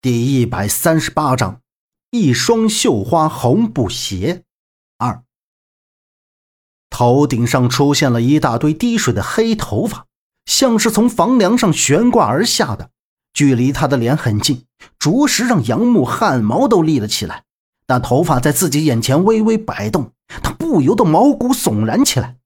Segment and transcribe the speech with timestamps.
[0.00, 1.60] 第一百三十八章，
[2.12, 4.44] 一双绣花红布鞋。
[4.96, 5.24] 二，
[6.88, 10.06] 头顶上出现了一大堆滴水的黑头发，
[10.46, 12.90] 像是从房梁上悬挂而下的，
[13.32, 14.66] 距离他的脸很近，
[15.00, 17.42] 着实让杨木汗毛都立了起来。
[17.84, 22.36] 但头发在自己眼前微微摆动，他不由得毛骨悚然起来。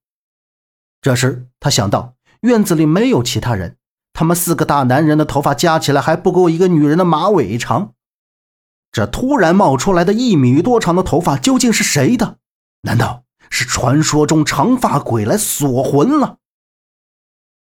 [1.02, 3.76] 这时，他想到院子里没有其他人。
[4.12, 7.94] 他们四个大男人的头发加起来还不够一个女人的马尾长，
[8.90, 12.38] 这突然冒出来的一米多长的头发究竟是谁的？
[12.82, 16.38] 难道是传说中长发鬼来锁魂了？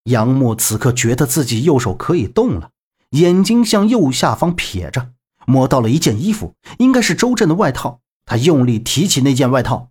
[0.04, 2.70] 杨木此刻觉得自己右手可以动了，
[3.12, 5.13] 眼睛向右下方瞥着，
[5.48, 8.02] 摸到了一件衣服，应该是周震的外套。
[8.27, 9.90] 他用力提起那件外套，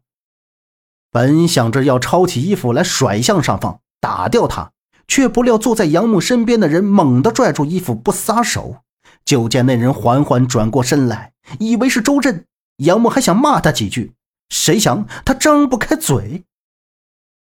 [1.10, 4.72] 本想着要抄起衣服来甩向上方，打掉他。
[5.06, 8.78] 却不料坐在杨木身边的人猛地拽住衣服不撒手，
[9.24, 12.44] 就见那人缓缓转过身来，以为是周震。
[12.78, 14.12] 杨木还想骂他几句，
[14.48, 16.44] 谁想他张不开嘴。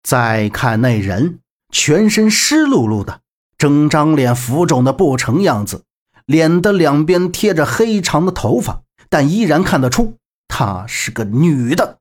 [0.03, 1.39] 再看那人，
[1.71, 3.21] 全身湿漉漉的，
[3.57, 5.85] 整张脸浮肿的不成样子，
[6.27, 10.17] 脸的两边贴着黑长的头发，但依然看得出
[10.47, 12.01] 她是个女的。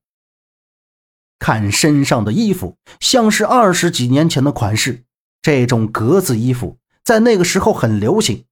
[1.40, 5.04] 看身上的衣服，像是二十几年前的款式。
[5.44, 8.46] 这种格子衣服在那个时候很流行。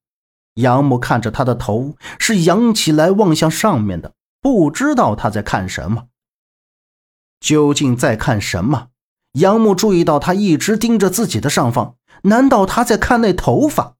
[0.56, 6.08] 杨木看着他的头是扬起来望向上面的，不知道他在看什么。
[7.40, 8.90] 究竟在看什么？
[9.34, 13.96] 杨木注意到他一直盯着自己的上方，难道他在看那头发？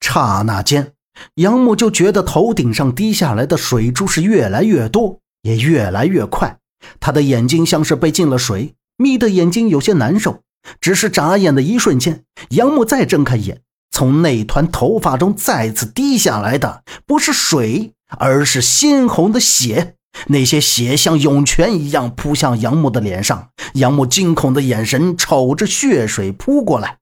[0.00, 0.94] 刹那间，
[1.36, 6.58] 杨木就觉得头顶上滴下来的水珠是越来越多，也越来越快。
[6.98, 10.42] 他的眼睛像是被进了水，眯的眼睛有些难受。
[10.80, 19.94] 只是眨眼的一瞬间，杨木再睁开眼，从那团头发中再次滴下来的不是水，而是鲜红的血。
[20.28, 26.98] 那些血像涌泉一样扑向杨木的脸上，杨木惊恐的眼神瞅着血水扑过来。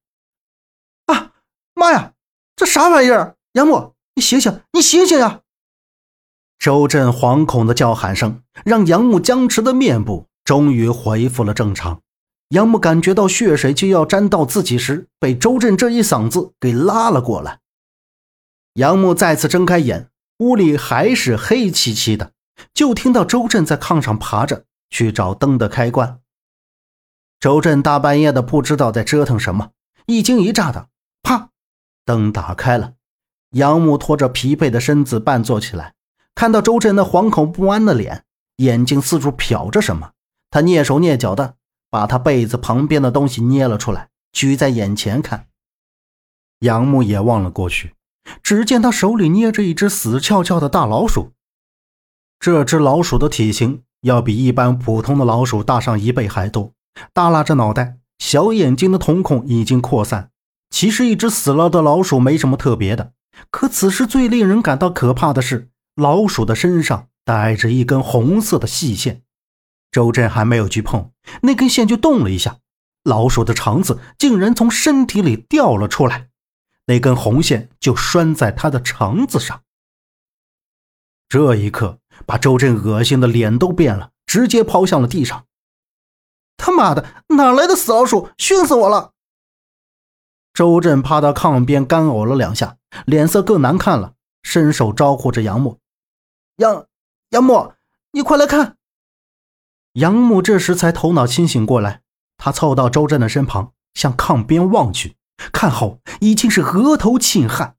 [1.07, 1.31] 啊
[1.75, 2.13] 妈呀，
[2.57, 3.37] 这啥玩意儿？
[3.53, 5.41] 杨木，你醒醒，你醒醒呀！
[6.59, 12.01] 周震惶恐的叫喊声让杨木僵持的面部终于恢复了正常。
[12.51, 17.59] 杨木感觉到血水就要沾到自己时，被周震这一嗓子给拉了过来。
[18.75, 22.31] 杨木再次睁开眼，屋里还是黑漆漆的，
[22.73, 26.21] 就听到周震在炕上爬着去找灯的开关。
[27.41, 29.71] 周震大半夜的不知道在折腾什么，
[30.07, 30.89] 一惊一乍的，
[31.23, 31.51] 啪，
[32.05, 32.93] 灯打开了。
[33.51, 35.95] 杨木拖着疲惫的身子半坐起来，
[36.35, 38.25] 看到周震那惶恐不安的脸，
[38.59, 40.13] 眼睛四处瞟着什么，
[40.51, 41.57] 他蹑手蹑脚的。
[41.97, 45.47] 把他被子旁边的东西捏了出来，举在眼前看。
[46.59, 47.95] 杨木也望了过去，
[48.43, 51.33] 只见他手里捏着一只死翘翘的大老鼠。
[52.39, 56.75] 这只老鼠的体型要比一般普通的老鼠大上一倍还多，
[57.15, 60.29] 耷拉着脑袋，小眼睛的瞳孔已经扩散。
[60.69, 63.13] 其实，一只死了的老鼠没什么特别的，
[63.51, 69.23] 可此时最令人感到可怕的是，老鼠的身上带着一根红色的细线。
[69.97, 72.59] 周震还没有去碰那根线，就动了一下，
[73.03, 76.29] 老鼠的肠子竟然从身体里掉了出来，
[76.85, 79.63] 那根红线就拴在他的肠子上。
[81.31, 85.47] 这一刻，把周震恶心的脸都变了，直接抛向了地上。
[86.59, 89.13] 他妈的，哪来的死老鼠，熏死我了！
[90.53, 94.13] 周震趴到炕边干呕了两下，脸色更难看了，
[94.43, 95.79] 伸手招呼着杨木
[96.61, 96.87] ：“杨
[97.31, 97.73] 杨木，
[98.11, 98.76] 你快来看！”
[99.97, 102.03] 杨木这时才头脑清醒过来，
[102.37, 105.17] 他凑到周震的身旁，向炕边望去，
[105.53, 107.77] 看后已经是额头沁汗。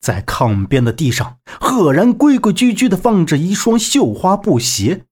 [0.00, 5.04] 在炕边的地上，赫然规规矩矩地放着一双绣花布鞋，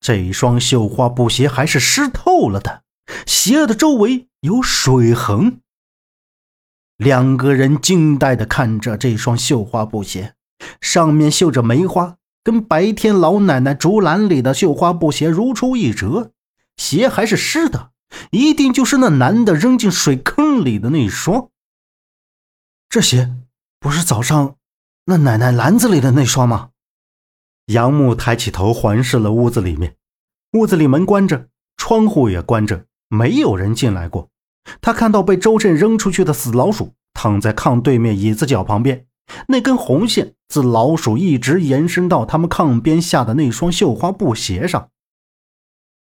[0.00, 2.82] 这双绣花布鞋还是湿透了的，
[3.26, 5.60] 鞋的周围有水痕。
[6.96, 10.34] 两个人惊呆地看着这双绣花布鞋，
[10.80, 12.16] 上面绣着梅花。
[12.50, 16.32] 跟白天老奶奶竹篮里的绣花布鞋如出一辙，
[16.76, 17.92] 鞋还是湿的，
[18.32, 21.48] 一定就是那男的扔进水坑里的那一双。
[22.88, 23.32] 这鞋
[23.78, 24.56] 不是早上
[25.04, 26.70] 那奶奶篮子里的那双吗？
[27.66, 29.94] 杨木抬起头环视了屋子里面，
[30.54, 34.28] 屋子里门关着，窗户也关着，没有人进来过。
[34.80, 39.06] 他看到被周震扔出去的死老鼠躺在炕对面椅子脚旁边。
[39.48, 44.90] 那根红线自老鼠一直延伸到他们炕边下的那双绣花布鞋上。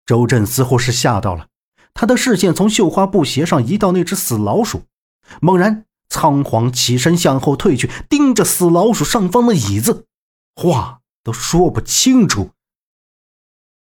[0.06, 1.48] 周震似乎是吓到了，
[1.94, 4.84] 他的视线从绣花布鞋上移到那只死老鼠，
[5.42, 10.06] 猛然仓皇起身向后退去，盯着死老鼠上方的椅子，
[10.56, 12.52] 话都说不清楚。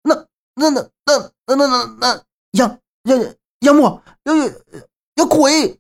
[0.04, 0.25] 那
[0.56, 4.51] 那那那那那那那杨杨杨木有有
[5.16, 5.80] 有鬼！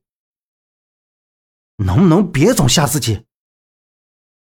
[1.77, 3.25] 能不能别总吓自己？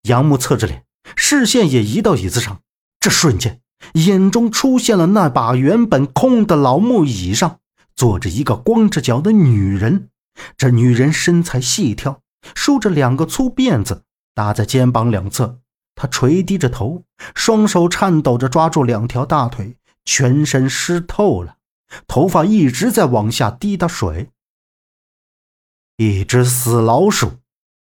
[0.07, 2.63] 杨木侧着脸，视线也移到椅子上。
[3.01, 3.61] 这瞬间，
[3.95, 7.61] 眼中出现了那把原本空的老木椅上，
[7.95, 10.09] 坐着一个光着脚的女人。
[10.57, 12.21] 这女人身材细挑，
[12.55, 14.03] 梳着两个粗辫子
[14.35, 15.61] 搭在肩膀两侧。
[15.95, 17.05] 她垂低着头，
[17.35, 21.57] 双手颤抖着抓住两条大腿，全身湿透了，
[22.07, 24.29] 头发一直在往下滴答水。
[25.97, 27.39] 一只死老鼠，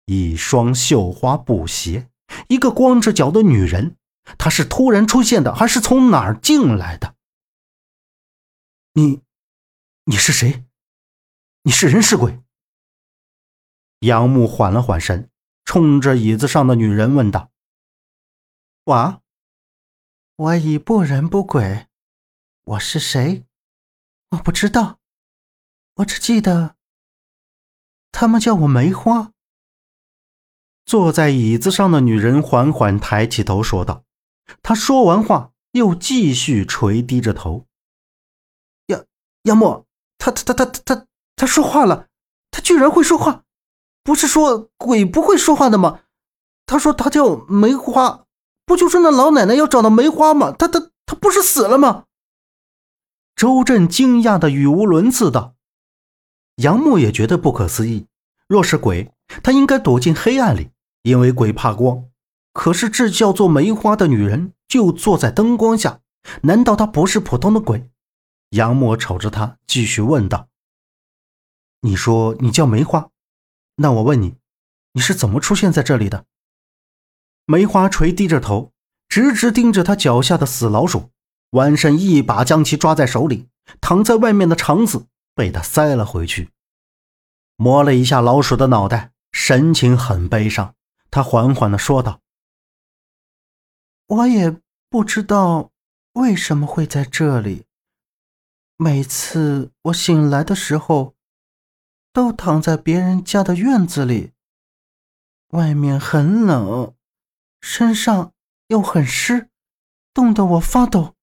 [0.06, 2.10] 一双绣花布鞋，
[2.48, 3.98] 一个光着脚的女人。
[4.38, 7.16] 她是突然出现的，还是从哪儿进来的？
[8.94, 9.22] 你，
[10.06, 10.64] 你是谁？
[11.64, 12.42] 你是人是鬼？
[14.00, 15.30] 杨木缓了缓神，
[15.66, 17.52] 冲着椅子上的女人问道
[18.86, 19.22] ：“我，
[20.38, 21.88] 我已不人不鬼，
[22.64, 23.46] 我是谁？
[24.30, 25.00] 我不知道，
[25.96, 26.78] 我只记得。”
[28.12, 29.33] 他们叫我梅花。
[30.94, 34.04] 坐在椅子上的女人缓缓抬起头说道
[34.62, 37.66] ：“她说完话，又继续垂低着头。
[38.86, 39.04] 杨
[39.42, 39.88] 杨默，
[40.20, 42.10] 他他他他他他说话了，
[42.52, 43.42] 他居然会说话！
[44.04, 46.02] 不是说鬼不会说话的吗？
[46.68, 48.26] 他说他叫梅花，
[48.64, 50.52] 不就是那老奶奶要找的梅花吗？
[50.52, 52.04] 他他他不是死了吗？”
[53.36, 55.56] 周震惊讶的语无伦次道。
[56.58, 58.06] 杨木也觉得不可思议。
[58.48, 59.12] 若是鬼，
[59.42, 60.70] 他应该躲进黑暗里，
[61.04, 62.06] 因为鬼怕光。
[62.52, 66.02] 可是这叫做梅花的女人就坐在灯光下，
[66.42, 67.90] 难道她不是普通的鬼？
[68.50, 70.48] 杨默瞅着她，继续问道
[71.82, 73.10] ：“你说你叫梅花，
[73.78, 74.36] 那我问你，
[74.94, 76.26] 你是怎么出现在这里的？”
[77.46, 78.72] 梅花垂低着头，
[79.10, 81.10] 直直盯着他脚下的死老鼠，
[81.52, 83.50] 弯身一把将其抓在手里，
[83.82, 85.08] 躺在外面的肠子。
[85.36, 86.52] 被他塞了回去，
[87.56, 90.76] 摸了一下老鼠的脑袋，神情很悲伤。
[91.14, 92.22] 他缓缓的说道
[94.08, 95.70] ：“我也不知道
[96.14, 97.68] 为什么会在这里。
[98.78, 101.14] 每次我醒来的时候，
[102.12, 104.32] 都躺在别人家的院子里。
[105.50, 106.96] 外面很冷，
[107.62, 108.34] 身上
[108.70, 109.52] 又很湿，
[110.16, 111.14] 冻得我发抖。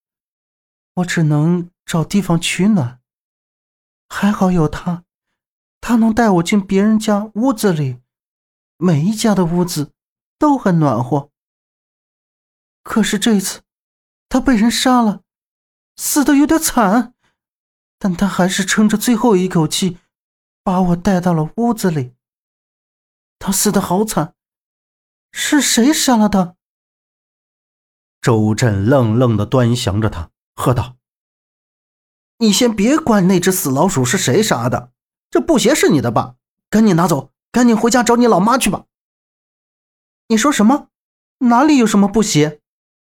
[0.94, 3.00] 我只能找地方取暖。”
[4.08, 5.02] 还好有他，
[5.80, 7.98] 他能带我进别人家屋子里，
[8.80, 9.92] 每一家的屋子
[10.38, 11.30] 都很暖和。
[12.82, 13.60] 可是这次，
[14.28, 15.20] 他被人杀了，
[15.96, 17.12] 死的有点惨，
[17.98, 19.98] 但他还是撑着最后一口气，
[20.62, 22.14] 把我带到了屋子里。
[23.38, 24.34] 他死的好惨，
[25.30, 26.56] 是谁杀了他？
[28.22, 30.96] 周震愣愣的端详着他，喝道。
[32.38, 34.92] 你先别管那只死老鼠是谁杀的，
[35.30, 36.36] 这布鞋是你的吧？
[36.70, 38.84] 赶紧拿走，赶紧回家找你老妈去吧。
[40.28, 40.88] 你说什么？
[41.38, 42.60] 哪里有什么布鞋？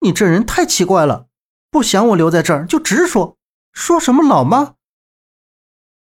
[0.01, 1.28] 你这人太奇怪了，
[1.72, 3.38] 不想我留在这儿就直说。
[3.74, 4.75] 说什么老妈？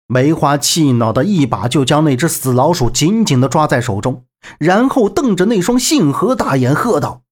[0.07, 4.25] 梅花气恼的一把就将那只死老鼠紧紧的抓在手中，
[4.59, 7.23] 然后瞪着那双杏核大眼喝道：“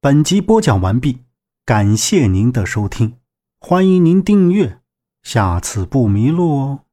[0.00, 1.24] 本集播讲完毕，
[1.64, 3.18] 感谢您的收听。”
[3.58, 4.80] 欢迎您订阅，
[5.22, 6.85] 下次不迷路哦。